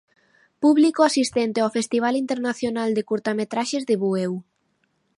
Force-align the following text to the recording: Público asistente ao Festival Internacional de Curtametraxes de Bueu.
Público 0.63 1.01
asistente 1.03 1.57
ao 1.61 1.73
Festival 1.77 2.13
Internacional 2.23 2.89
de 2.93 3.05
Curtametraxes 3.09 3.83
de 3.89 3.95
Bueu. 4.03 4.33